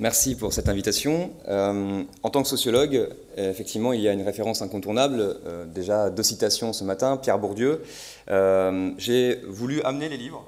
[0.00, 1.30] Merci pour cette invitation.
[1.46, 3.06] Euh, en tant que sociologue,
[3.36, 5.36] effectivement, il y a une référence incontournable.
[5.44, 7.18] Euh, déjà, deux citations ce matin.
[7.18, 7.82] Pierre Bourdieu.
[8.30, 10.42] Euh, j'ai voulu amener les livres.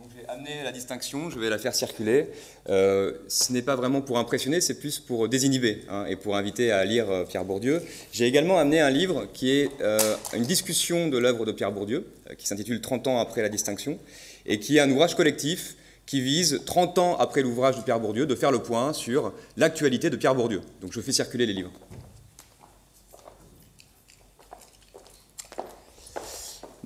[0.00, 2.30] Donc, j'ai amené la distinction, je vais la faire circuler.
[2.66, 6.82] ce n'est pas vraiment pour impressionner, c'est plus pour désinhiber hein, et pour inviter à
[6.86, 7.82] lire Pierre Bourdieu.
[8.10, 9.68] J'ai également amené un livre qui est
[10.34, 12.06] une discussion de l'œuvre de Pierre Bourdieu,
[12.38, 13.98] qui s'intitule 30 ans après la distinction,
[14.46, 15.76] et qui est un ouvrage collectif
[16.06, 20.10] qui vise, 30 ans après l'ouvrage de Pierre Bourdieu, de faire le point sur l'actualité
[20.10, 20.60] de Pierre Bourdieu.
[20.80, 21.72] Donc je fais circuler les livres.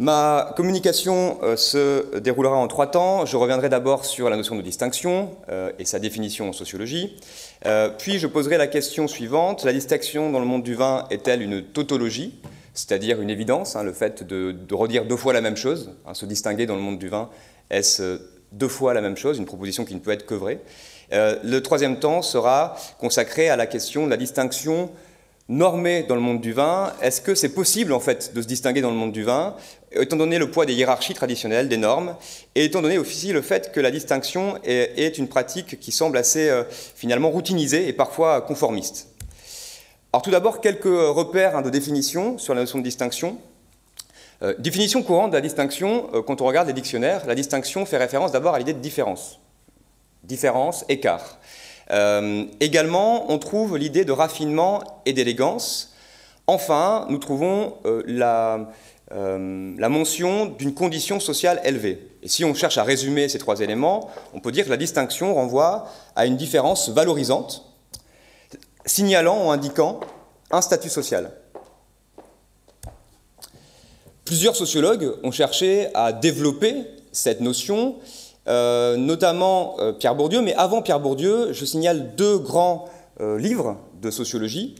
[0.00, 3.26] Ma communication euh, se déroulera en trois temps.
[3.26, 7.16] Je reviendrai d'abord sur la notion de distinction euh, et sa définition en sociologie.
[7.66, 9.64] Euh, puis je poserai la question suivante.
[9.64, 12.38] La distinction dans le monde du vin est-elle une tautologie,
[12.74, 16.26] c'est-à-dire une évidence, hein, le fait de, redire deux fois la même chose, hein, se
[16.26, 17.28] distinguer dans le monde du vin,
[17.68, 18.20] est-ce
[18.52, 20.60] deux fois la même chose, une proposition qui ne peut être que vraie.
[21.12, 24.90] Euh, le troisième temps sera consacré à la question de la distinction
[25.48, 26.92] normée dans le monde du vin.
[27.00, 29.56] Est-ce que c'est possible en fait de se distinguer dans le monde du vin,
[29.92, 32.16] étant donné le poids des hiérarchies traditionnelles, des normes,
[32.54, 36.50] et étant donné aussi le fait que la distinction est, une pratique qui semble assez
[36.50, 39.08] euh, finalement routinisée et parfois conformiste?
[40.12, 43.38] Alors tout d'abord quelques repères hein, de définition sur la notion de distinction.
[44.40, 47.96] Euh, définition courante de la distinction, euh, quand on regarde les dictionnaires, la distinction fait
[47.96, 49.40] référence d'abord à l'idée de différence.
[50.22, 51.38] Différence, écart.
[51.90, 55.94] Euh, également, on trouve l'idée de raffinement et d'élégance.
[56.46, 57.74] Enfin, nous trouvons
[58.06, 58.70] la,
[59.10, 62.08] la, mention d'une condition sociale élevée.
[62.22, 65.34] Et si on cherche à résumer ces trois éléments, on peut dire que la distinction
[65.34, 67.66] renvoie à une différence valorisante,
[68.86, 70.00] signalant ou indiquant
[70.50, 71.32] un statut social.
[74.28, 77.94] Plusieurs sociologues ont cherché à développer cette notion,
[78.46, 82.90] euh, notamment euh, Pierre Bourdieu, mais avant Pierre Bourdieu, je signale deux grands
[83.22, 84.74] euh, livres de sociologie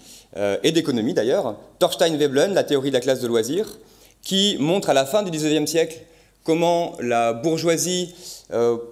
[0.62, 3.78] et d'économie d'ailleurs, Thorstein Veblen, La théorie de la classe de loisirs,
[4.20, 6.00] qui montre à la fin du XIXe siècle
[6.48, 8.14] comment la bourgeoisie,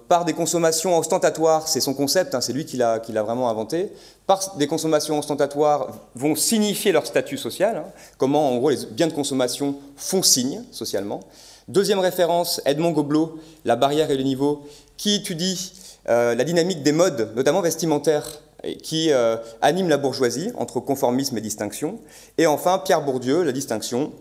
[0.07, 3.91] par des consommations ostentatoires, c'est son concept, hein, c'est lui qui l'a vraiment inventé,
[4.27, 7.85] par des consommations ostentatoires vont signifier leur statut social, hein.
[8.19, 11.21] comment en gros les biens de consommation font signe socialement.
[11.67, 14.61] Deuxième référence, Edmond Gobelot, La barrière et le niveau,
[14.95, 15.73] qui étudie
[16.09, 18.43] euh, la dynamique des modes, notamment vestimentaires,
[18.83, 21.99] qui euh, anime la bourgeoisie entre conformisme et distinction.
[22.37, 24.11] Et enfin, Pierre Bourdieu, la distinction,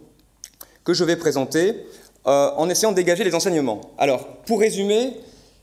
[0.84, 1.84] que je vais présenter
[2.26, 3.80] euh, en essayant de dégager les enseignements.
[3.98, 5.12] Alors, pour résumer,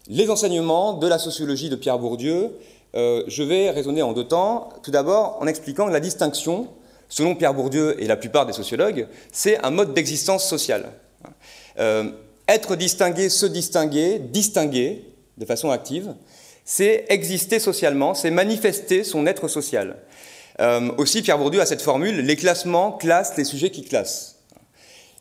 [0.08, 2.52] les enseignements de la sociologie de Pierre Bourdieu,
[2.96, 4.70] euh, je vais raisonner en deux temps.
[4.82, 6.70] Tout d'abord, en expliquant la distinction,
[7.10, 10.92] selon Pierre Bourdieu et la plupart des sociologues, c'est un mode d'existence sociale.
[11.80, 12.12] Euh,
[12.48, 15.04] être distingué, se distinguer, distinguer
[15.38, 16.14] de façon active,
[16.64, 19.98] c'est exister socialement, c'est manifester son être social.
[20.98, 24.33] Aussi, Pierre Bourdieu a cette formule les classements classent les sujets qui classent.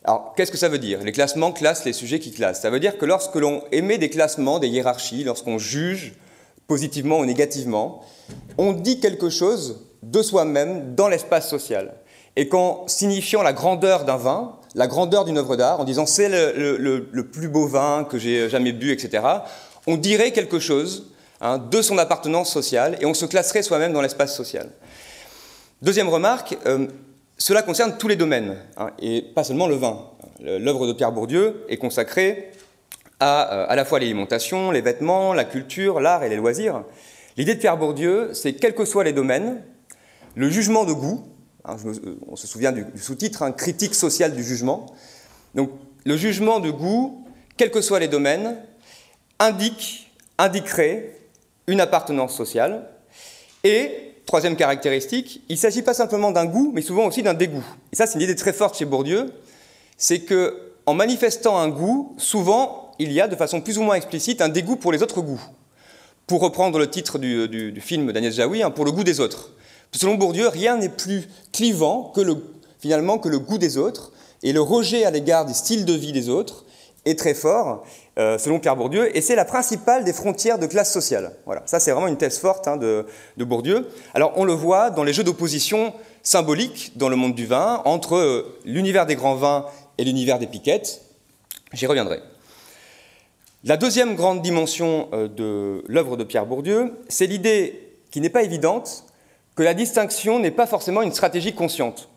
[0.05, 1.01] Alors, qu'est-ce que ça veut dire?
[1.01, 2.61] Les classements classent les sujets qui classent.
[2.61, 6.13] Ça veut dire que lorsque l'on émet des classements, des hiérarchies, lorsqu'on juge
[6.67, 8.01] positivement ou négativement,
[8.57, 11.93] on dit quelque chose de soi-même dans l'espace social.
[12.35, 16.29] Et qu'en signifiant la grandeur d'un vin, la grandeur d'une œuvre d'art, en disant c'est
[16.29, 19.23] le, plus beau vin que j'ai jamais bu, etc.,
[19.87, 24.01] on dirait quelque chose hein, de son appartenance sociale et on se classerait soi-même dans
[24.01, 24.69] l'espace social.
[25.81, 26.87] Deuxième remarque, euh,
[27.43, 30.11] cela concerne tous les domaines, hein, et pas seulement le vin.
[30.39, 32.51] L'œuvre de Pierre Bourdieu est consacrée
[33.21, 36.85] euh, à, la fois l'alimentation, les vêtements, la culture, l'art et les loisirs.
[37.35, 39.61] L'idée de Pierre Bourdieu, c'est quels que soient les domaines,
[40.35, 41.27] le jugement de goût,
[41.65, 44.85] hein, euh, on se souvient du, sous-titre, hein, critique sociale du jugement,
[45.53, 45.69] donc
[46.05, 47.27] le jugement de goût,
[47.57, 48.55] quels que soient les domaines,
[49.39, 51.17] indique, indiquerait
[51.67, 52.87] une appartenance sociale.
[53.65, 57.65] Et, troisième caractéristique, il ne s'agit pas simplement d'un goût, mais souvent aussi d'un dégoût.
[57.91, 59.31] Et ça, c'est une idée très forte chez Bourdieu,
[59.97, 63.95] c'est que en manifestant un goût, souvent, il y a de façon plus ou moins
[63.95, 65.41] explicite un dégoût pour les autres goûts.
[66.27, 69.51] Pour reprendre le titre du, film d'Agnès Jaoui, hein, pour le goût des autres.
[69.91, 72.37] Selon Bourdieu, rien n'est plus clivant que le,
[72.79, 74.11] finalement que le goût des autres,
[74.41, 76.65] et le rejet à l'égard des styles de vie des autres
[77.05, 77.85] est très fort,
[78.19, 81.33] euh, selon Pierre Bourdieu, et c'est la principale des frontières de classe sociale.
[81.45, 83.05] Voilà, ça c'est vraiment une thèse forte hein, de,
[83.37, 83.87] Bourdieu.
[84.13, 88.15] Alors on le voit dans les jeux d'opposition symboliques dans le monde du vin, entre
[88.15, 89.65] euh, l'univers des grands vins
[89.97, 91.01] et l'univers des piquettes.
[91.73, 92.21] J'y reviendrai.
[93.63, 98.43] La deuxième grande dimension euh, de l'œuvre de Pierre Bourdieu, c'est l'idée qui n'est pas
[98.43, 99.05] évidente
[99.55, 102.09] que la distinction n'est pas forcément une stratégie consciente.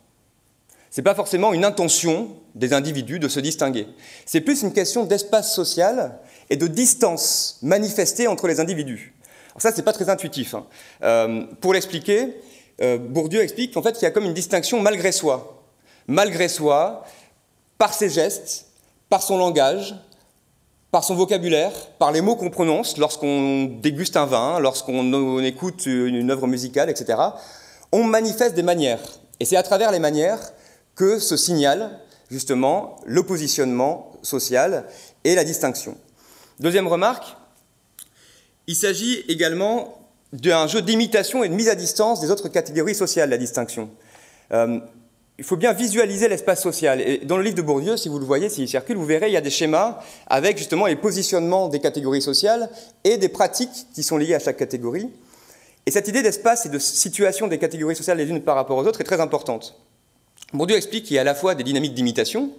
[0.96, 3.86] Ce n'est pas forcément une intention des individus de se distinguer.
[4.24, 9.14] C'est plus une question d'espace social et de distance manifestée entre les individus.
[9.50, 10.54] Alors ça, c'est pas très intuitif.
[10.54, 10.64] Hein.
[11.02, 12.40] Euh, pour l'expliquer,
[12.80, 15.62] euh, Bourdieu explique qu'en fait, il y a comme une distinction malgré soi.
[16.06, 17.04] Malgré soi,
[17.76, 18.68] par ses gestes,
[19.10, 19.94] par son langage,
[20.92, 26.30] par son vocabulaire, par les mots qu'on prononce lorsqu'on déguste un vin, lorsqu'on écoute une
[26.30, 27.18] œuvre musicale, etc.,
[27.92, 29.02] on manifeste des manières.
[29.40, 30.54] Et c'est à travers les manières
[30.96, 32.00] que se signale
[32.30, 34.84] justement le positionnement social
[35.22, 35.96] et la distinction.
[36.58, 37.36] Deuxième remarque,
[38.66, 40.00] il s'agit également
[40.32, 43.90] d'un jeu d'imitation et de mise à distance des autres catégories sociales, la distinction.
[44.52, 44.80] Euh,
[45.38, 47.00] il faut bien visualiser l'espace social.
[47.00, 49.34] Et dans le livre de Bourdieu, si vous le voyez, s'il circule, vous verrez, il
[49.34, 52.70] y a des schémas avec justement les positionnements des catégories sociales
[53.04, 55.10] et des pratiques qui sont liées à chaque catégorie.
[55.84, 58.86] Et cette idée d'espace et de situation des catégories sociales les unes par rapport aux
[58.86, 59.78] autres est très importante.
[60.52, 62.52] Bourdieu explique qu'il y a à la fois des dynamiques d'imitation,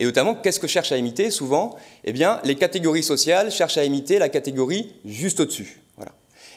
[0.00, 3.84] et notamment, qu'est-ce que cherche à imiter Souvent, eh bien, les catégories sociales cherchent à
[3.84, 5.80] imiter la catégorie juste au-dessus.
[5.96, 6.12] Voilà.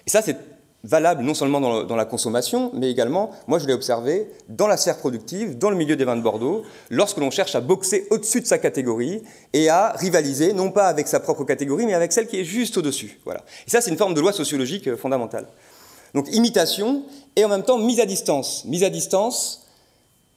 [0.08, 0.38] Et ça, c'est
[0.84, 4.98] valable non seulement dans, la consommation, mais également, moi je l'ai observé, dans la serre
[4.98, 8.46] productive, dans le milieu des vins de Bordeaux, lorsque l'on cherche à boxer au-dessus de
[8.46, 9.22] sa catégorie
[9.54, 12.78] et à rivaliser, non pas avec sa propre catégorie, mais avec celle qui est juste
[12.78, 13.20] au-dessus.
[13.26, 13.44] Voilà.
[13.66, 15.48] Et ça, c'est une forme de loi sociologique euh, fondamentale.
[16.14, 17.04] Donc imitation
[17.36, 18.64] et en même temps mise à distance.
[18.66, 19.67] Mise à distance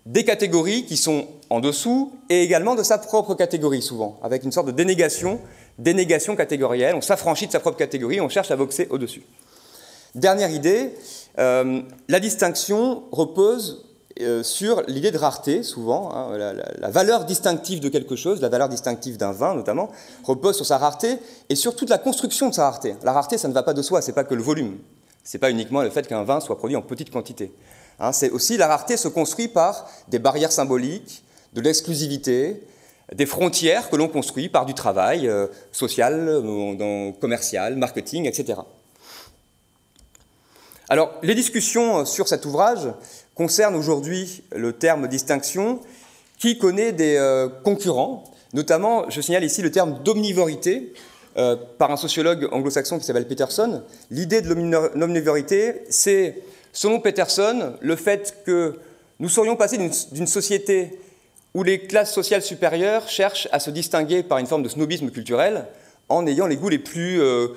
[0.06, 4.52] des catégories qui sont en dessous et également de sa propre catégorie souvent, avec une
[4.52, 5.41] sorte de dénégation,
[5.79, 6.94] dénégation catégorielle.
[6.94, 9.23] On s'affranchit de sa propre catégorie, on cherche à boxer au-dessus.
[10.14, 10.94] Dernière idée,
[11.38, 13.87] euh, la distinction repose
[14.20, 16.12] euh, sur l'idée de rareté, souvent.
[16.12, 19.91] Hein, la, valeur distinctive de quelque chose, la valeur distinctive d'un vin notamment,
[20.25, 21.19] repose sur sa rareté
[21.49, 22.97] et sur toute la construction de sa rareté.
[23.02, 24.79] La rareté, ça ne va pas de soi, c'est pas que le volume.
[25.23, 27.52] C'est pas uniquement le fait qu'un vin soit produit en petite quantité.
[28.00, 32.62] Hein, c'est aussi la rareté se construit par des barrières symboliques, de l'exclusivité,
[33.14, 36.43] des frontières que l'on construit par du travail euh, social,
[37.20, 38.61] commercial, marketing, etc.
[40.88, 42.88] Alors, les discussions sur cet ouvrage
[43.35, 45.81] concernent aujourd'hui le terme distinction
[46.38, 48.25] qui connaît des euh, concurrents.
[48.55, 50.93] Notamment, je signale ici le terme d'omnivorité
[51.37, 53.82] euh, par un sociologue anglo-saxon qui s'appelle Peterson.
[54.11, 54.52] L'idée de
[54.97, 56.43] l'omnivorité, c'est,
[56.73, 58.79] selon Peterson, le fait que
[59.19, 59.79] nous serions passés
[60.13, 60.99] d'une société
[61.55, 65.67] où les classes sociales supérieures cherchent à se distinguer par une forme de snobisme culturel
[66.09, 67.49] en ayant les goûts les plus euh,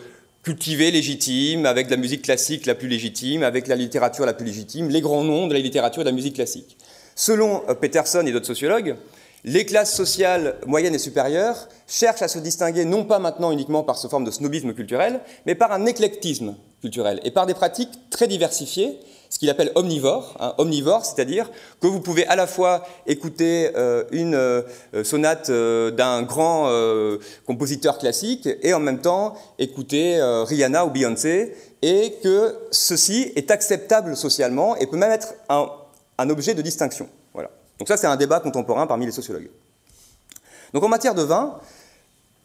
[0.44, 4.90] cultivé, légitime, avec la musique classique la plus légitime, avec la littérature la plus légitime,
[4.90, 6.78] les grands noms de la littérature et de la musique classique.
[7.16, 8.96] Selon euh, Peterson et d'autres sociologues,
[9.44, 13.98] les classes sociales moyennes et supérieures cherchent à se distinguer non pas maintenant uniquement par
[13.98, 18.28] ce forme de snobisme culturel, mais par un éclectisme culturel et par des pratiques très
[18.28, 19.00] diversifiées
[19.34, 20.38] ce qu'il appelle omnivore.
[20.40, 21.50] Hein, omnivore, c'est-à-dire
[21.82, 24.62] que vous pouvez à la fois écouter euh, une euh,
[25.04, 26.70] sonate euh, d'un grand
[27.48, 34.16] compositeur classique et en même temps écouter Rihanna ou Beyoncé, et que ceci est acceptable
[34.16, 35.68] socialement et peut même être un,
[36.20, 37.10] un objet de distinction.
[37.84, 39.50] Donc ça, c'est un débat contemporain parmi les sociologues.
[40.74, 41.60] Donc en matière de vin,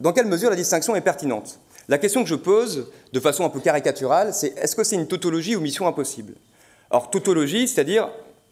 [0.00, 1.60] dans quelle mesure la distinction est pertinente?
[1.86, 5.06] La question que je pose, de façon un peu caricaturale, c'est est-ce que c'est une
[5.06, 6.34] tautologie ou mission impossible?
[6.90, 8.08] Or, tautologie, c'est-à-dire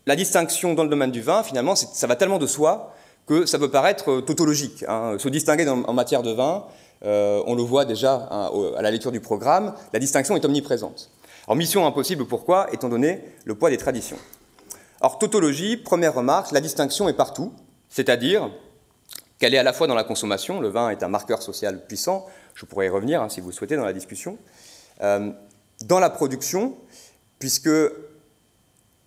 [0.06, 2.94] la distinction dans le domaine du vin, finalement, ça va tellement de soi
[3.27, 4.85] que ça peut paraître euh, tautologique.
[4.87, 5.17] Hein.
[5.19, 6.67] Se distinguer en matière de vin,
[7.05, 11.11] euh, on le voit déjà hein, à la lecture du programme, la distinction est omniprésente.
[11.49, 12.69] Alors, mission impossible, pourquoi?
[12.73, 14.19] Étant donné le poids des traditions.
[15.06, 17.53] Or, tautologie, première remarque, la distinction est partout,
[17.89, 18.51] c'est-à-dire
[19.39, 22.27] qu'elle est à la fois dans la consommation, le vin est un marqueur social puissant,
[22.55, 24.36] je pourrais y revenir hein, si vous le souhaitez dans la discussion,
[25.03, 25.31] euh,
[25.84, 26.77] dans la production,
[27.39, 27.70] puisque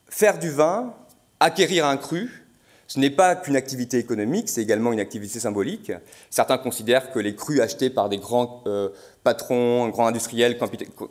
[0.07, 0.93] Faire du vin,
[1.41, 2.48] acquérir un cru,
[2.89, 5.91] ce n'est pas qu'une activité économique, c'est également une activité symbolique.
[6.31, 8.89] Certains considèrent que les crus achetés par des grands euh,
[9.23, 10.57] patrons, grands industriels,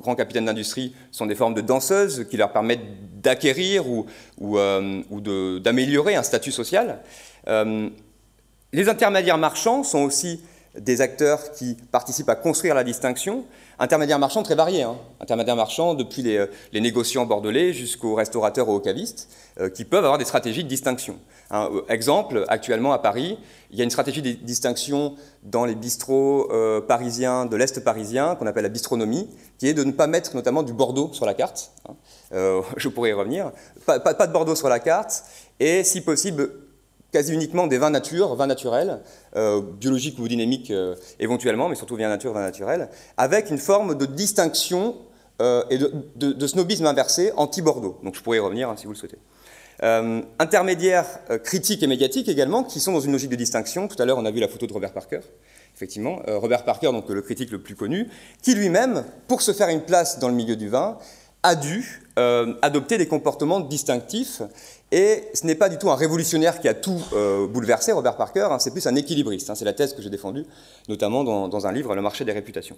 [0.01, 4.07] grands capitaines d'industrie sont des formes de danseuses qui leur permettent d'acquérir ou,
[4.59, 6.99] euh, d'améliorer un statut social.
[7.47, 7.89] Euh,
[8.73, 10.41] les intermédiaires marchands sont aussi
[10.81, 13.45] des acteurs qui participent à construire la distinction.
[13.79, 14.97] Intermédiaires marchands très variés, hein.
[15.21, 19.29] intermédiaires marchands depuis les, les, négociants bordelais jusqu'aux restaurateurs ou aux cavistes,
[19.61, 21.19] euh, qui peuvent avoir des stratégies de distinction.
[21.51, 23.39] Un euh, exemple, actuellement à Paris,
[23.71, 28.35] il y a une stratégie de distinction dans les bistrots euh, parisiens de l'Est parisien,
[28.35, 31.35] qu'on appelle la bistronomie, qui est de ne pas mettre notamment du Bordeaux sur la
[31.35, 31.73] carte.
[31.89, 31.95] Hein.
[32.77, 33.53] je pourrais y revenir.
[33.87, 35.25] Pas de Bordeaux sur la carte,
[35.61, 36.51] et si possible,
[37.13, 39.01] quasi uniquement des vins nature, vins naturels,
[39.37, 43.97] euh, biologiques ou dynamiques euh, éventuellement, mais surtout vins nature, vins naturels, avec une forme
[43.97, 44.97] de distinction
[45.41, 47.99] euh, et de, snobisme inversé anti-Bordeaux.
[48.03, 49.19] Donc je pourrais y revenir hein, si vous le souhaitez.
[50.39, 51.07] intermédiaires
[51.45, 53.89] critiques et médiatiques également, qui sont dans une logique de distinction.
[53.89, 55.21] Tout à l'heure, on a vu la photo de Robert Parker.
[55.77, 58.09] effectivement, Robert Parker, donc le critique le plus connu,
[58.43, 60.99] qui lui-même, pour se faire une place dans le milieu du vin,
[61.45, 62.03] a dû
[62.63, 64.43] adopter des comportements distinctifs
[64.91, 68.49] et ce n'est pas du tout un révolutionnaire qui a tout euh, bouleversé, Robert Parker,
[68.51, 69.51] hein, c'est plus un équilibriste.
[69.51, 70.47] Hein, c'est la thèse que j'ai défendue,
[70.89, 72.77] notamment dans, un livre, Le marché des réputations.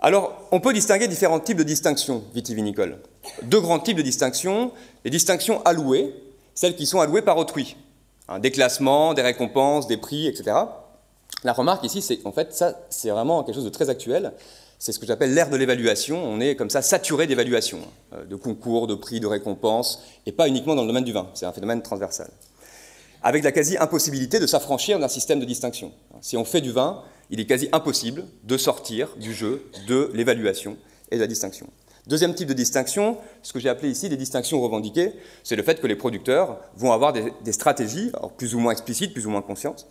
[0.00, 2.98] Alors, on peut distinguer différents types de distinctions vitivinicoles.
[3.42, 4.72] Deux grands types de distinctions.
[5.04, 6.12] Les distinctions allouées,
[6.54, 7.76] celles qui sont allouées par autrui.
[8.28, 10.56] Hein, des classements, des récompenses, des prix, etc.
[11.44, 14.32] La remarque ici, c'est qu'en fait, ça, c'est vraiment quelque chose de très actuel.
[14.84, 16.22] C'est ce que j'appelle l'ère de l'évaluation.
[16.22, 17.78] On est comme ça saturé d'évaluation,
[18.12, 21.30] euh, de concours, de prix, de récompenses, et pas uniquement dans le domaine du vin.
[21.32, 22.28] C'est un phénomène transversal.
[23.22, 25.90] Avec la quasi-impossibilité de s'affranchir d'un système de distinction.
[26.20, 30.76] Si on fait du vin, il est quasi impossible de sortir du jeu de l'évaluation
[31.10, 31.66] et de la distinction.
[32.06, 35.14] Deuxième type de distinction, ce que j'ai appelé ici des distinctions revendiquées,
[35.44, 39.26] c'est le fait que les producteurs vont avoir des, stratégies, plus ou moins explicites, plus
[39.26, 39.86] ou moins conscientes,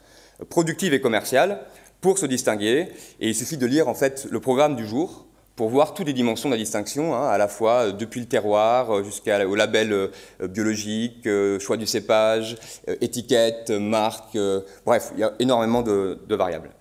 [0.50, 1.66] productives et commerciales,
[2.04, 2.90] pour se distinguer.
[3.20, 6.14] Et il suffit de lire en fait le programme du jour pour voir toutes les
[6.14, 9.94] dimensions de la distinction, hein, à la fois euh, depuis le terroir euh, jusqu'au label
[9.94, 10.10] euh,
[10.42, 11.28] biologique,
[11.60, 12.58] choix du cépage,
[13.02, 14.38] étiquette, marque,
[14.86, 16.72] bref, il y a énormément de, variables.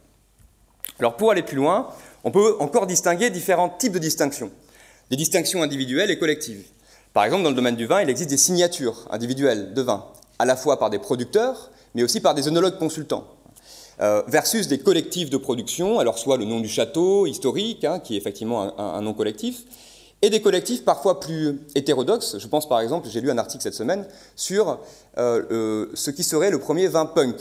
[0.99, 1.89] Alors pour aller plus loin,
[2.25, 4.51] on peut encore distinguer différents types de distinctions,
[5.11, 6.65] des distinctions individuelles et collectives.
[7.13, 10.07] Par exemple, dans le domaine du vin, il existe des signatures individuelles de vin,
[10.39, 13.29] à la fois par des producteurs, mais aussi par des œnologues consultants.
[14.01, 18.15] Euh, versus des collectifs de production, alors soit le nom du château historique, hein, qui
[18.15, 19.65] est effectivement un, nom collectif,
[20.23, 22.39] et des collectifs parfois plus hétérodoxes.
[22.39, 24.79] Je pense par exemple, j'ai lu un article cette semaine sur
[25.19, 27.37] euh, ce qui serait le premier vin punk.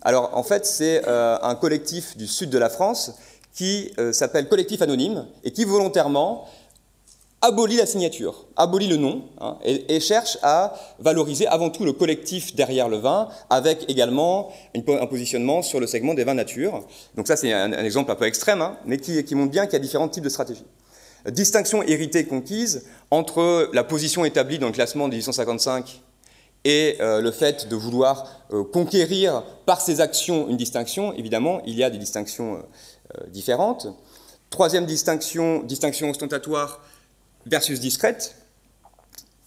[0.00, 3.12] Alors en fait, c'est euh, un collectif du sud de la France
[3.54, 6.48] qui s'appelle Collectif Anonyme et qui volontairement
[7.42, 12.54] abolit la signature, abolit le nom, hein, et, cherche à valoriser avant tout le collectif
[12.54, 16.84] derrière le vin, avec également un positionnement sur le segment des vins nature.
[17.16, 19.76] Donc ça, c'est un, exemple un peu extrême, hein, mais qui, montre bien qu'il y
[19.76, 20.64] a différents types de stratégies.
[21.28, 26.00] Distinction héritée conquise entre la position établie dans le classement de 1855
[26.64, 31.12] et euh, le fait de vouloir euh, conquérir par ses actions une distinction.
[31.14, 33.88] Évidemment, il y a des distinctions euh, différentes.
[34.50, 36.80] Troisième distinction, distinction ostentatoire
[37.46, 38.36] versus discrète.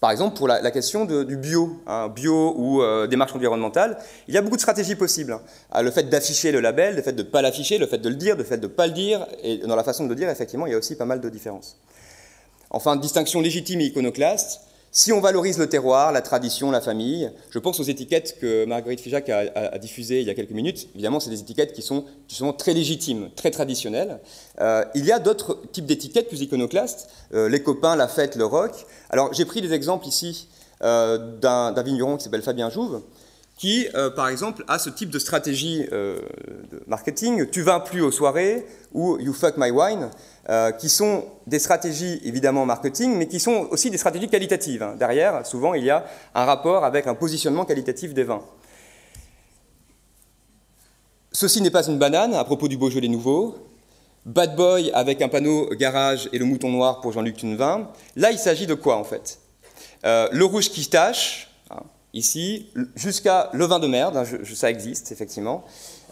[0.00, 3.98] Par exemple, pour la, question du bio, hein, bio ou euh, démarche environnementale,
[4.28, 5.32] il y a beaucoup de stratégies possibles.
[5.32, 5.40] Hein.
[5.70, 8.08] Ah, le fait d'afficher le label, le fait de ne pas l'afficher, le fait de
[8.08, 10.14] le dire, le fait de ne pas le dire, et dans la façon de le
[10.14, 11.78] dire, effectivement, il y a aussi pas mal de différences.
[12.70, 14.60] Enfin, distinction légitime et iconoclaste.
[14.98, 19.02] Si on valorise le terroir, la tradition, la famille, je pense aux étiquettes que Marguerite
[19.02, 20.88] Fijac a, diffusées il y a quelques minutes.
[20.94, 22.06] Évidemment, c'est des étiquettes qui sont,
[22.54, 24.20] très légitimes, très traditionnelles.
[24.58, 28.46] Euh, il y a d'autres types d'étiquettes plus iconoclastes, euh, les copains, la fête, le
[28.46, 28.72] rock.
[29.10, 30.48] Alors, j'ai pris des exemples ici
[30.82, 33.02] euh, d'un vigneron qui s'appelle Fabien Jouve,
[33.56, 38.66] qui, par exemple, a ce type de stratégie de marketing, tu vas plus aux soirées
[38.92, 40.10] ou you fuck my wine.
[40.48, 44.80] Euh, qui sont des stratégies évidemment marketing, mais qui sont aussi des stratégies qualitatives.
[44.80, 44.94] Hein.
[44.96, 48.42] Derrière, souvent, il y a un rapport avec un positionnement qualitatif des vins.
[51.32, 53.56] Ceci n'est pas une banane à propos du Beaujolais nouveau.
[54.24, 57.88] Bad Boy avec un panneau garage et le mouton noir pour Jean-Luc Tunevin.
[58.14, 59.40] Là, il s'agit de quoi en fait?
[60.04, 61.45] Euh, Le rouge qui tache,
[62.12, 65.64] ici, jusqu'à le vin de merde, hein, ça existe effectivement.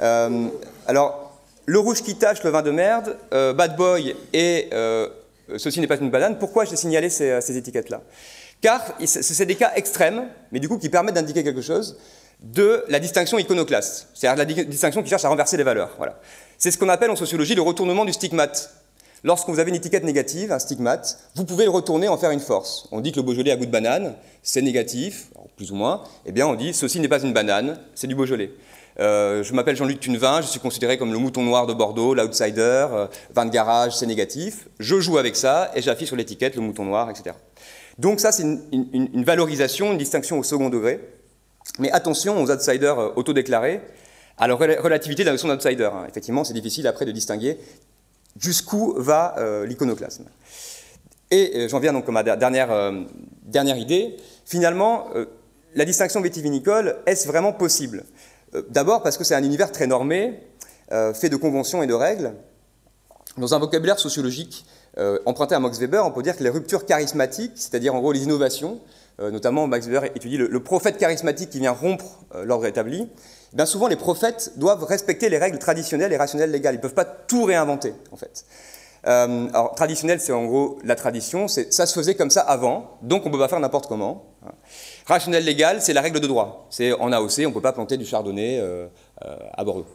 [0.02, 0.48] Euh,
[0.86, 1.32] alors,
[1.66, 5.08] le rouge qui tache le vin de merde, euh, Bad Boy et euh,
[5.58, 8.00] Ceci n'est pas une banane, pourquoi j'ai signalé ces, ces étiquettes-là?
[8.60, 11.98] Car c'est des cas extrêmes, mais du coup qui permettent d'indiquer quelque chose
[12.40, 15.90] de la distinction iconoclaste, c'est-à-dire la distinction qui cherche à renverser les valeurs.
[15.98, 16.18] Voilà.
[16.56, 18.72] C'est ce qu'on appelle en sociologie le retournement du stigmate.
[19.24, 22.40] Lorsque vous avez une étiquette négative, un stigmate, vous pouvez le retourner en faire une
[22.40, 22.86] force.
[22.92, 26.04] On dit que le Beaujolais a goût de banane, c'est négatif, plus ou moins.
[26.26, 28.50] Eh bien, on dit ceci n'est pas une banane, c'est du Beaujolais.
[29.00, 32.86] Euh, je m'appelle Jean-Luc Tunevin, je suis considéré comme le mouton noir de Bordeaux, l'outsider,
[32.92, 34.68] euh, vin de garage, c'est négatif.
[34.78, 37.34] Je joue avec ça et j'affiche sur l'étiquette le mouton noir, etc.
[37.98, 41.00] Donc ça, c'est une, valorisation, une distinction au second degré.
[41.78, 43.80] Mais attention aux outsiders euh, autodéclarés,
[44.36, 45.84] à la relativité de la notion d'outsider.
[45.84, 46.04] Hein.
[46.10, 47.56] Effectivement, c'est difficile après de distinguer
[48.38, 49.34] jusqu'où va
[49.66, 50.24] l'iconoclasme.
[51.30, 52.92] Et j'en viens donc à ma dernière,
[53.44, 54.16] dernière idée.
[54.44, 55.08] Finalement,
[55.74, 58.04] la distinction vitivinicole, est-ce vraiment possible?
[58.54, 60.40] Euh, d'abord parce que c'est un univers très normé,
[60.92, 62.34] euh, fait de conventions et de règles.
[63.36, 64.64] Dans un vocabulaire sociologique
[64.98, 68.12] euh, emprunté à Max Weber, on peut dire que les ruptures charismatiques, c'est-à-dire en gros
[68.12, 68.80] les innovations,
[69.20, 73.08] notamment Max Weber étudie le, prophète charismatique qui vient rompre l'ordre établi,
[73.54, 76.74] bien souvent les prophètes doivent respecter les règles traditionnelles et rationnelles légales.
[76.74, 78.44] Ils ne peuvent pas tout réinventer, en fait.
[79.04, 83.28] alors, traditionnel, c'est en gros la tradition, ça se faisait comme ça avant, donc on
[83.28, 84.26] ne peut pas faire n'importe comment.
[84.44, 84.52] Hein.
[85.06, 86.66] Rationnel légal, c'est la règle de droit.
[86.70, 88.86] C'est en AOC, on ne peut pas planter du chardonnay euh,
[89.24, 89.86] euh, à Bordeaux.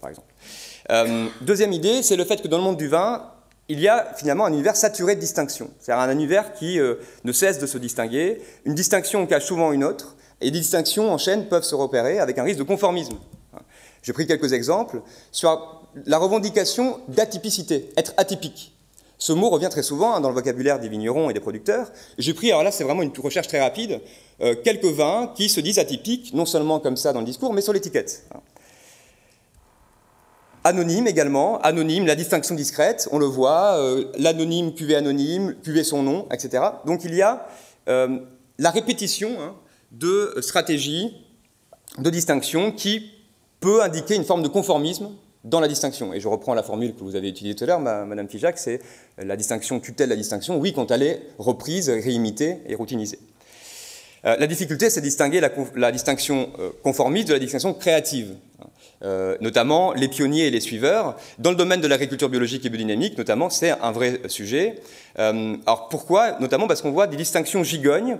[0.00, 1.32] par exemple.
[1.40, 3.32] deuxième idée, c'est le fait que dans le monde du vin,
[3.68, 5.70] il y a finalement un univers saturé de distinction.
[5.80, 8.40] C'est-à-dire un univers qui ne cesse de se distinguer.
[8.64, 12.38] Une distinction cache souvent une autre, et des distinctions en chaîne peuvent se repérer avec
[12.38, 13.18] un risque de conformisme.
[14.02, 15.02] J'ai pris quelques exemples
[15.32, 18.76] sur la revendication d'atypicité, être atypique.
[19.18, 21.90] Ce mot revient très souvent hein, dans le vocabulaire des vignerons et des producteurs.
[22.18, 24.00] J'ai pris, alors là c'est vraiment une recherche très rapide,
[24.42, 27.62] euh, quelques vins qui se disent atypiques, non seulement comme ça dans le discours, mais
[27.62, 28.28] sur l'étiquette.
[30.64, 36.02] Anonyme également, anonyme, la distinction discrète, on le voit, euh, l'anonyme, cuvée anonyme, cuvée son
[36.02, 36.62] nom, etc.
[36.84, 37.46] Donc il y a
[37.88, 38.18] euh,
[38.58, 39.54] la répétition hein,
[39.92, 41.16] de stratégies
[41.98, 43.10] de distinction qui
[43.60, 45.10] peut indiquer une forme de conformisme
[45.44, 46.12] dans la distinction.
[46.12, 48.80] Et je reprends la formule que vous avez utilisée tout à l'heure, Madame Fijac, c'est
[49.18, 53.18] la distinction tutelle la distinction, oui, quand elle est reprise, réimitée et routinisée.
[54.24, 58.34] Euh, la difficulté, c'est de distinguer la, distinction euh, conformiste de la distinction créative.
[59.04, 61.16] Euh, notamment les pionniers et les suiveurs.
[61.38, 64.76] Dans le domaine de l'agriculture biologique et biodynamique, notamment, c'est un vrai sujet.
[65.16, 66.40] alors pourquoi?
[66.40, 68.16] Notamment parce qu'on voit des distinctions gigognes.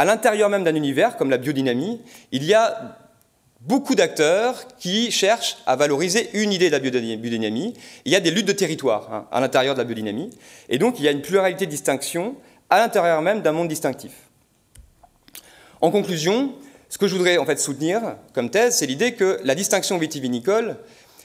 [0.00, 2.00] À l'intérieur même d'un univers, comme la biodynamie,
[2.32, 2.96] il y a
[3.60, 7.74] beaucoup d'acteurs qui cherchent à valoriser une idée de la biodynamie.
[8.06, 10.30] Il y a des luttes de territoire hein, à l'intérieur de la biodynamie.
[10.70, 12.34] Et donc, il y a une pluralité de distinctions
[12.70, 14.12] à l'intérieur même d'un monde distinctif.
[15.82, 16.54] En conclusion,
[16.88, 18.00] ce que je voudrais en fait soutenir
[18.32, 20.78] comme thèse, c'est l'idée que la distinction vitivinicole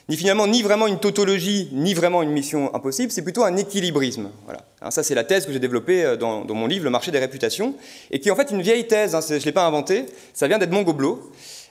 [0.08, 4.30] n'est finalement ni vraiment une tautologie, ni vraiment une mission impossible, c'est plutôt un équilibrisme.
[4.44, 4.60] Voilà.
[4.90, 7.74] Ça, c'est la thèse que j'ai développée euh, dans, mon livre, Le marché des réputations,
[8.10, 10.46] et qui est en fait une vieille thèse, hein, je ne l'ai pas inventée, ça
[10.46, 11.14] vient d'Edmond Goblet.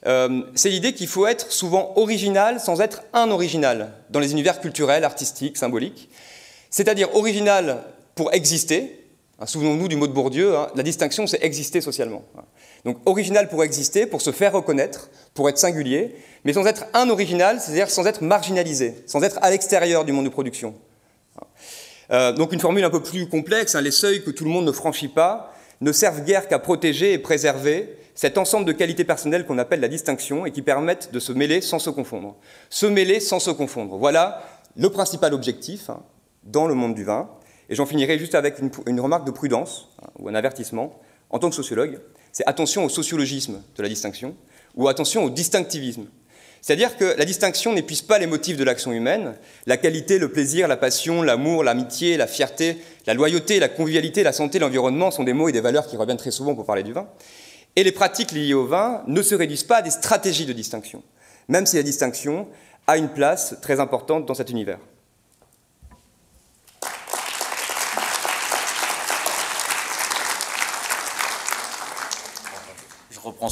[0.06, 4.60] Euh, c'est l'idée qu'il faut être souvent original sans être un original dans les univers
[4.60, 6.10] culturels, artistiques, symboliques.
[6.70, 7.84] C'est-à-dire original
[8.15, 9.00] pour exister.
[9.39, 12.24] Hein, souvenons-nous du mot de Bourdieu, hein, la distinction, c'est exister socialement.
[12.86, 17.10] Donc original pour exister, pour se faire reconnaître, pour être singulier, mais sans être un
[17.10, 20.75] original, c'est-à-dire sans être marginalisé, sans être à l'extérieur du monde de production.
[22.12, 24.65] Euh, donc une formule un peu plus complexe, hein, les seuils que tout le monde
[24.65, 25.51] ne franchit pas
[25.82, 29.90] ne servent guère qu'à protéger et préserver cet ensemble de qualités personnelles qu'on appelle la
[29.90, 32.38] distinction et qui permettent de se mêler sans se confondre.
[32.70, 33.98] Se mêler sans se confondre.
[33.98, 34.42] Voilà
[34.77, 36.01] le principal objectif hein,
[36.44, 37.29] dans le monde du vin.
[37.70, 41.00] Et j'en finirai juste avec une, remarque de prudence hein, ou un avertissement.
[41.31, 42.00] En tant que sociologue,
[42.36, 44.36] c'est attention au sociologisme de la distinction
[44.76, 46.08] ou attention au distinctivisme.
[46.62, 49.36] C'est-à-dire que la distinction n'épuise pas les motifs de l'action humaine.
[49.68, 52.76] La qualité, le plaisir, la passion, l'amour, l'amitié, la fierté,
[53.08, 56.18] la loyauté, la convivialité, la santé, l'environnement sont des mots et des valeurs qui reviennent
[56.18, 57.08] très souvent pour parler du vin.
[57.78, 61.04] Et les pratiques liées au vin ne se réduisent pas à des stratégies de distinction,
[61.48, 62.50] même si la distinction
[62.86, 64.80] a une place très importante dans cet univers.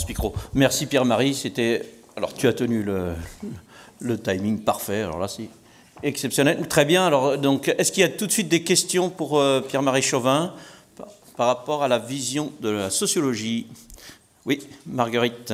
[0.07, 0.33] Micro.
[0.53, 1.33] Merci Pierre-Marie.
[1.33, 1.83] C'était.
[2.15, 3.13] Alors, tu as tenu le,
[3.99, 5.01] le timing parfait.
[5.01, 5.49] Alors là, c'est
[6.03, 6.67] exceptionnel.
[6.67, 7.05] Très bien.
[7.05, 10.53] Alors, donc, est-ce qu'il y a tout de suite des questions pour euh, Pierre-Marie Chauvin
[11.37, 13.67] par rapport à la vision de la sociologie?
[14.45, 15.53] Oui, Marguerite.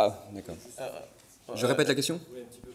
[0.00, 0.54] Ah, d'accord.
[1.56, 2.20] Je répète la question?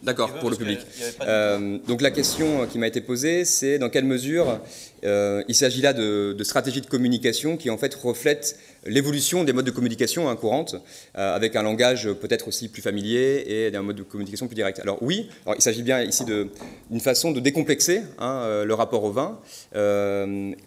[0.02, 0.80] D'accord, pour le public.
[1.22, 4.60] Euh, donc la question qui m'a été posée, c'est dans quelle mesure
[5.06, 9.66] euh, il s'agit là de, stratégies de communication qui en fait reflètent l'évolution des modes
[9.66, 10.76] de communication hein, courantes,
[11.18, 14.80] euh, avec un langage peut-être aussi plus familier et d'un mode de communication plus direct.
[14.82, 19.40] Alors oui, il s'agit bien ici d'une façon de décomplexer hein, le rapport au vin,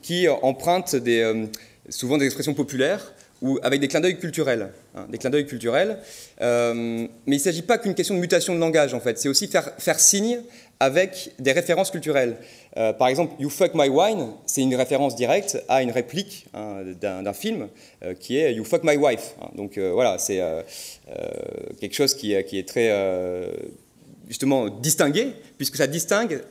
[0.00, 1.48] qui emprunte des,
[1.90, 4.70] souvent des expressions populaires ou avec des clins d'œil culturels.
[4.94, 5.98] Hein, des clins d'œil culturels.
[6.40, 6.74] Euh,
[7.26, 9.18] mais il ne s'agit pas qu'une question de mutation de langage, en fait.
[9.18, 10.40] C'est aussi faire, faire signe
[10.80, 12.36] avec des références culturelles.
[12.76, 16.82] Euh, par exemple, You Fuck My Wine, c'est une référence directe à une réplique hein,
[17.00, 17.68] d'un film
[18.02, 19.34] euh, qui est You Fuck My Wife.
[19.40, 19.48] Hein.
[19.54, 20.40] donc voilà, c'est
[21.80, 22.92] quelque chose qui, qui est très
[24.28, 26.42] justement distingué, puisque ça distingue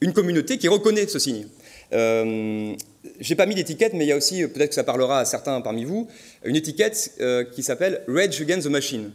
[0.00, 1.46] une communauté qui reconnaît ce signe.
[1.92, 5.60] J'ai pas mis d'étiquette, mais il y a aussi, peut-être que ça parlera à certains
[5.60, 6.08] parmi vous,
[6.44, 9.12] une étiquette euh, qui s'appelle Rage Against the Machine.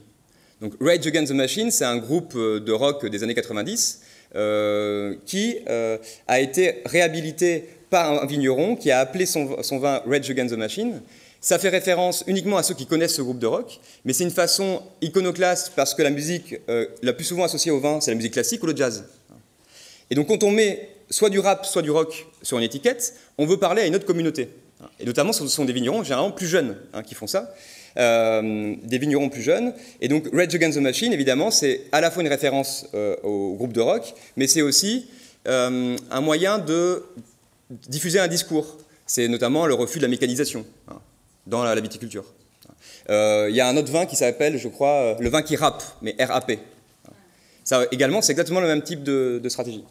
[0.62, 4.02] Donc Rage Against the Machine, c'est un groupe de rock des années 90
[5.26, 10.54] qui a été réhabilité par un vigneron qui a appelé son, son vin Rage Against
[10.54, 11.02] the Machine.
[11.42, 14.32] Ça fait référence uniquement à ceux qui connaissent ce groupe de rock, mais c'est une
[14.32, 16.56] façon iconoclaste parce que la musique
[17.02, 19.06] la plus souvent associée au vin, c'est la musique classique ou le jazz.
[20.10, 23.46] Et donc quand on met soit du rap, soit du rock sur une étiquette, on
[23.46, 24.50] veut parler à une autre communauté.
[25.00, 27.54] Et notamment, ce sont des vignerons généralement plus jeunes hein, qui font ça.
[27.98, 29.74] Euh, des vignerons plus jeunes.
[30.02, 33.54] Et donc, Rage Against the Machine, évidemment, c'est à la fois une référence euh, au
[33.56, 35.08] groupe de rock, mais c'est aussi
[35.48, 37.04] euh, un moyen de
[37.88, 38.78] diffuser un discours.
[39.06, 41.00] C'est notamment le refus de la mécanisation hein,
[41.48, 42.26] dans la, viticulture.
[43.08, 46.16] Il y a un autre vin qui s'appelle, je crois, le vin qui rappe, mais
[46.20, 46.54] RAP.
[47.64, 49.86] Ça également, c'est exactement le même type de stratégie.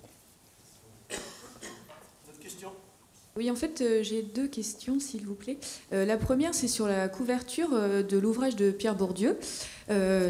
[3.36, 5.58] Oui, en fait, euh, j'ai deux questions, s'il vous plaît.
[5.92, 9.36] Euh, la première, c'est sur la couverture euh, de l'ouvrage de Pierre Bourdieu,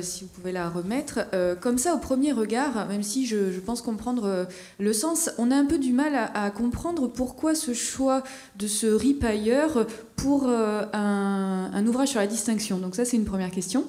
[0.00, 1.20] si vous pouvez la remettre.
[1.60, 4.48] comme ça, au premier regard, même si je, pense comprendre
[4.80, 8.24] le sens, on a un peu du mal à, comprendre pourquoi ce choix
[8.56, 9.86] de ce ripailleur
[10.16, 12.78] pour un, un, ouvrage sur la distinction.
[12.78, 13.84] Donc ça, c'est une première question.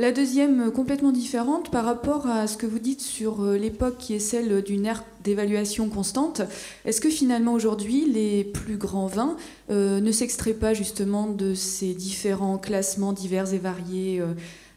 [0.00, 3.98] La deuxième, euh, complètement différente par rapport à ce que vous dites sur euh, l'époque
[3.98, 6.40] qui est celle d'une ère d'évaluation constante.
[6.86, 9.36] Est-ce que finalement aujourd'hui, les plus grands vins
[9.70, 14.22] euh, ne s'extraient pas justement de ces différents classements divers et variés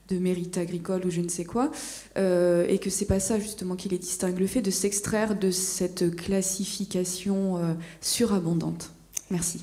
[0.09, 1.71] de mérite agricole ou je ne sais quoi,
[2.17, 6.13] et que c'est pas ça justement qui les distingue, le fait de s'extraire de cette
[6.13, 8.91] classification surabondante.
[9.31, 9.61] Merci.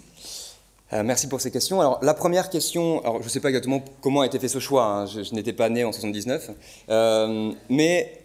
[0.92, 1.80] Euh, merci pour ces questions.
[1.80, 4.58] Alors, la première question, alors, je ne sais pas exactement comment a été fait ce
[4.58, 5.06] choix, hein.
[5.06, 6.50] je, n'étais pas né en 79,
[6.88, 8.24] euh, mais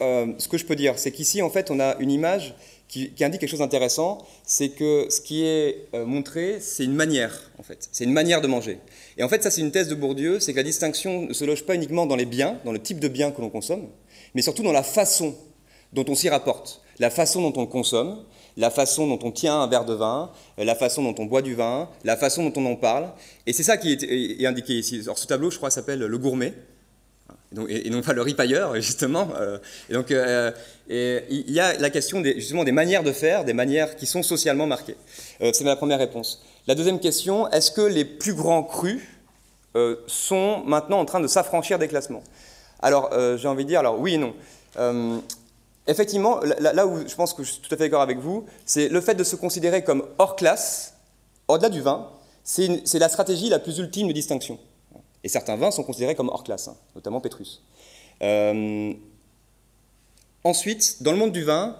[0.00, 2.54] euh, ce que je peux dire, c'est qu'ici, en fait, on a une image
[2.86, 7.64] qui, indique quelque chose d'intéressant, c'est que ce qui est montré, c'est une manière, en
[7.64, 7.88] fait.
[7.90, 8.78] C'est une manière de manger.
[9.18, 11.44] Et en fait, ça, c'est une thèse de Bourdieu, c'est que la distinction ne se
[11.44, 13.88] loge pas uniquement dans les biens, dans le type de biens que l'on consomme,
[14.36, 15.34] mais surtout dans la façon
[15.92, 18.24] dont on s'y rapporte, la façon dont on consomme,
[18.56, 21.54] la façon dont on tient un verre de vin, la façon dont on boit du
[21.54, 23.10] vin, la façon dont on en parle.
[23.46, 25.00] Et c'est ça qui est, indiqué ici.
[25.04, 26.54] Alors, ce tableau, je crois, s'appelle le gourmet.
[27.68, 29.28] Et, non pas le ripailleur, justement.
[29.38, 30.50] Euh, et donc, euh,
[30.88, 34.22] il y a la question des, justement des manières de faire, des manières qui sont
[34.22, 34.96] socialement marquées.
[35.40, 36.42] Euh, c'est ma première réponse.
[36.66, 39.02] La deuxième question, est-ce que les plus grands crus
[40.06, 42.22] sont maintenant en train de s'affranchir des classements?
[42.80, 44.34] Alors, j'ai envie de dire, alors oui et non.
[45.88, 48.88] Effectivement, là, où je pense que je suis tout à fait d'accord avec vous, c'est
[48.88, 50.94] le fait de se considérer comme hors classe,
[51.46, 52.10] au-delà du vin,
[52.42, 54.58] c'est la stratégie la plus ultime de distinction.
[55.22, 57.62] Et certains vins sont considérés comme hors classe, hein, notamment Pétrus.
[58.22, 58.92] Euh,
[60.44, 61.76] ensuite, dans le monde du vin,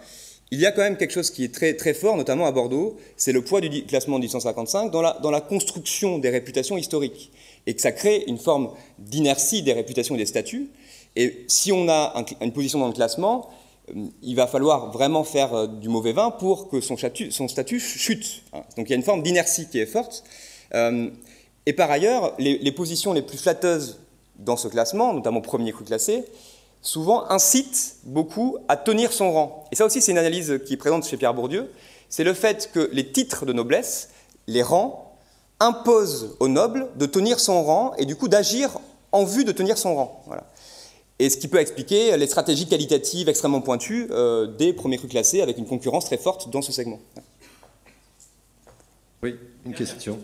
[0.52, 2.96] il y a quand même quelque chose qui est très, très fort, notamment à Bordeaux,
[3.16, 7.32] c'est le poids du classement 1855 dans la, dans la construction des réputations historiques.
[7.66, 10.70] Et que ça crée une forme d'inertie des réputations et des statuts.
[11.16, 13.50] Et si on a une position dans le classement,
[14.22, 18.42] il va falloir vraiment faire euh, du mauvais vin pour que son statut, chute.
[18.52, 18.62] Hein.
[18.76, 20.24] Donc il y a une forme d'inertie qui est forte.
[20.74, 21.10] Euh,
[21.66, 23.98] et par ailleurs, les, positions les plus flatteuses
[24.38, 26.24] dans ce classement, notamment premier cru classé,
[26.80, 29.64] souvent incitent beaucoup à tenir son rang.
[29.72, 31.72] Et ça aussi, c'est une analyse qui est présente chez Pierre Bourdieu.
[32.08, 34.10] C'est le fait que les titres de noblesse,
[34.46, 35.16] les rangs,
[35.58, 38.78] imposent aux nobles de tenir son rang et du coup d'agir
[39.10, 40.22] en vue de tenir son rang.
[40.26, 40.44] Voilà
[41.18, 45.40] et ce qui peut expliquer les stratégies qualitatives extrêmement pointues euh, des premiers crus classés
[45.40, 47.00] avec une concurrence très forte dans ce segment.
[49.22, 50.18] Oui, une question.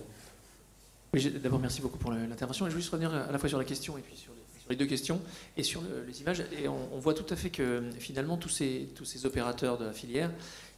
[1.15, 2.67] Oui, d'abord merci beaucoup pour l'intervention.
[2.67, 4.33] Je voulais juste revenir à la fois sur la question et puis sur
[4.69, 5.21] les, deux questions
[5.57, 6.45] et sur les images.
[6.63, 9.93] Et on, voit tout à fait que finalement tous ces, tous ces opérateurs de la
[9.93, 10.31] filière,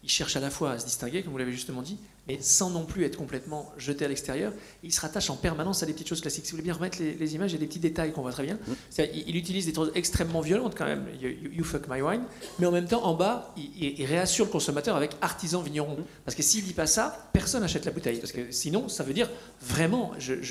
[0.02, 2.70] ils cherchent à la fois à se distinguer, comme vous l'avez justement dit, mais sans
[2.70, 4.52] non plus être complètement jeté à l'extérieur.
[4.82, 6.46] Il se rattache en permanence à des petites choses classiques.
[6.46, 8.32] Si vous voulez bien remettre les, images, il y a des petits détails qu'on voit
[8.32, 8.54] très bien.
[8.54, 9.02] Mm.
[9.26, 12.22] Il, utilise des choses extrêmement violentes quand même, you, fuck my wine,
[12.58, 15.98] mais en même temps, en bas, il, réassure le consommateur avec artisan vigneron.
[15.98, 16.04] Mm.
[16.24, 18.18] Parce que s'il dit pas ça, personne n'achète la bouteille.
[18.18, 19.28] Parce que sinon, ça veut dire
[19.60, 20.42] vraiment, je,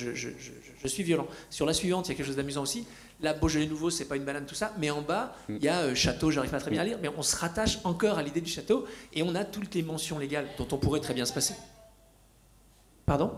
[0.84, 1.28] je suis violent.
[1.50, 2.86] Sur la suivante, il y a quelque chose d'amusant aussi.
[3.22, 4.74] Là, Beaujolais Nouveau, c'est pas une banane, tout ça.
[4.78, 5.56] Mais en bas, mm.
[5.56, 7.80] il y a euh, château, j'arrive pas très bien à lire, mais on se rattache
[7.86, 11.00] encore à l'idée du château et on a toutes les mentions légales dont on pourrait
[11.00, 11.54] très bien se passer.
[13.06, 13.32] Pardon?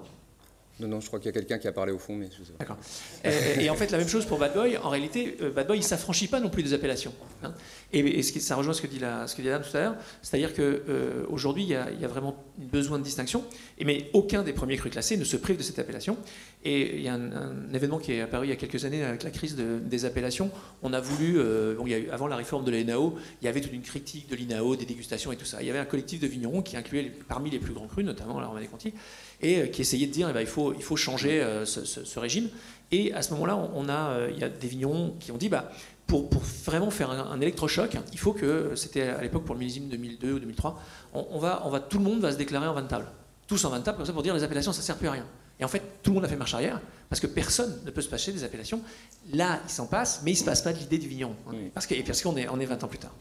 [0.79, 2.43] Non, non, je crois qu'il y a quelqu'un qui a parlé au fond, mais je
[2.43, 2.77] sais D'accord.
[3.23, 4.77] Et, en fait, la même chose pour Bad Boy.
[4.77, 7.13] En réalité, euh, Bad Boy, il ne s'affranchit pas non plus des appellations.
[7.43, 7.53] Hein.
[7.93, 9.79] Et, ce qui, ça rejoint ce que dit, la, ce que dit Adam tout à
[9.79, 13.45] l'heure, c'est-à-dire qu'aujourd'hui, euh, il, il, y a vraiment besoin de distinction,
[13.77, 16.17] et, mais aucun des premiers crus classés ne se prive de cette appellation.
[16.65, 19.21] Et il y a un, événement qui est apparu il y a quelques années avec
[19.21, 20.49] la crise des appellations.
[20.81, 23.45] On a voulu, euh, bon, il y a eu, avant la réforme de l'ENAO, il
[23.45, 25.61] y avait toute une critique de l'INAO, des dégustations et tout ça.
[25.61, 28.39] Il y avait un collectif de vignerons qui incluait parmi les plus grands crus, notamment
[28.39, 28.95] la Romanée Conti,
[29.45, 32.19] et euh, qui essayait de dire eh ben, il, faut, il faut changer euh, ce,
[32.19, 32.49] régime.
[32.91, 35.71] Et à ce moment-là, on a, il y a des vignerons qui ont dit bah,
[36.07, 39.59] pour, pour vraiment faire un, un électrochoc, il faut que, c'était à l'époque pour le
[39.59, 40.79] millésime 2002 ou 2003,
[41.13, 43.07] on, on va, on va, tout le monde va se déclarer en van table.
[43.47, 45.11] Tous en van table, comme ça pour dire les appellations, ça ne sert plus à
[45.13, 45.25] rien.
[45.59, 46.79] Et en fait, tout le monde a fait marche arrière,
[47.09, 48.81] parce que personne ne peut se passer des appellations.
[49.33, 51.35] Là, il s'en passe, mais il ne se passe pas de l'idée du vigneron.
[51.47, 51.51] hein.
[51.53, 51.71] Oui.
[51.73, 53.13] Parce que- et parce qu'on est, on est 20 ans plus tard.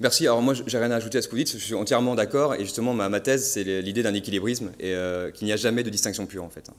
[0.00, 0.26] Merci.
[0.26, 1.52] Alors moi, j'ai rien à ajouter à ce que vous dites.
[1.52, 2.54] Je suis entièrement d'accord.
[2.54, 5.82] Et justement, ma, ma thèse, c'est l'idée d'un équilibrisme et euh, qu'il n'y a jamais
[5.82, 6.70] de distinction pure en fait.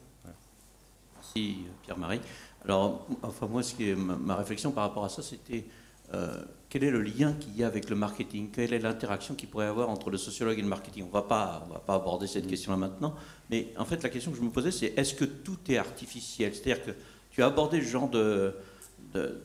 [1.16, 2.20] Merci Pierre-Marie.
[2.64, 5.64] Alors, enfin moi, ce qui est ma, ma réflexion par rapport à ça, c'était
[6.12, 8.50] euh, quel est le lien qu'il y a avec le marketing?
[8.50, 11.04] Quelle est l'interaction qu'il pourrait y avoir entre le sociologue et le marketing?
[11.08, 13.14] On va pas, on va pas aborder cette question-là maintenant,
[13.50, 16.54] mais en fait, la question que je me posais, c'est est-ce que tout est artificiel?
[16.54, 16.90] C'est-à-dire que
[17.30, 18.54] tu as abordé le genre de,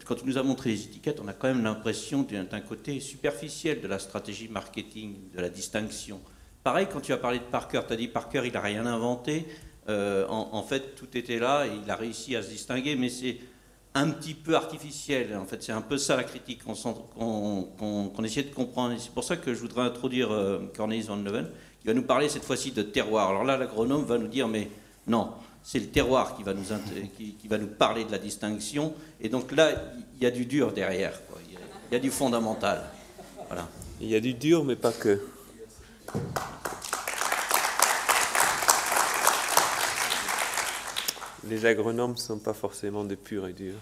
[0.06, 3.82] quand tu nous as montré les étiquettes, on a quand même l'impression d'un côté superficiel
[3.82, 6.20] de la stratégie marketing, de la distinction.
[6.64, 9.48] Pareil, quand tu as parlé de Parker, tu as dit Parker, il n'a rien inventé.
[9.88, 13.38] Euh, en, fait, tout était là, et il a réussi à se distinguer, mais c'est
[13.96, 15.36] un petit peu artificiel.
[15.36, 16.74] En fait, c'est un peu ça la critique qu'on
[17.78, 18.96] qu'on essayait de comprendre.
[19.00, 21.50] C'est pour ça que je voudrais introduire euh, Cornelis Van Leven,
[21.82, 23.30] qui va nous parler cette fois-ci de terroir.
[23.30, 24.70] Alors là, l'agronome va nous dire, mais
[25.08, 25.32] non,
[25.64, 26.64] c'est le terroir qui va, nous
[27.18, 28.94] qui, va nous parler de la distinction.
[29.22, 29.72] Et donc là,
[30.18, 31.26] il y a du dur derrière.
[31.28, 31.40] quoi.
[31.48, 31.60] Il y a-
[31.92, 32.84] il y a du fondamental.
[33.48, 33.68] Voilà.
[34.02, 35.22] Il y a du dur, mais pas que.
[41.48, 43.80] Les agronomes ne sont pas forcément des purs et durs.